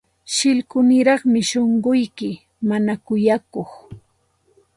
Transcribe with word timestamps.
Shillkuniraqmi 0.35 1.39
shunquyki, 1.49 2.31
mana 2.69 2.93
kuyakuq. 3.05 3.71